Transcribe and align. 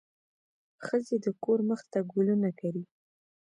ښځې 0.85 1.15
د 1.23 1.25
کور 1.43 1.59
مخ 1.69 1.81
ته 1.91 1.99
ګلونه 2.11 2.49
کري. 2.59 2.83